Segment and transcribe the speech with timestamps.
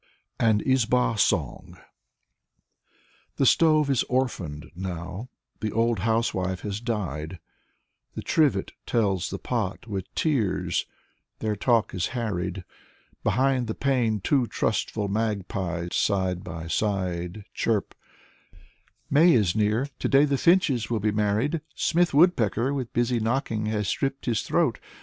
[0.39, 0.63] by Avrahm Yarmolinsky.
[0.63, 1.77] Nikolai Kluyev i6i AN IZBA SONG
[3.35, 7.39] The stove is orphaned now; the old housewife has died,
[8.15, 10.87] The trivet tells the pot with tears;
[11.37, 12.63] their talk is harried.
[13.23, 17.93] Behind the pane two trustful magpies, side by side, Chirp:"
[19.11, 21.61] May is near, today the finches will be married.
[21.75, 24.79] Smith Woodpecker with busy knocking has stripped his throat.